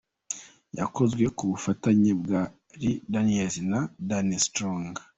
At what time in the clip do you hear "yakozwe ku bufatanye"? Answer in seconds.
0.79-2.11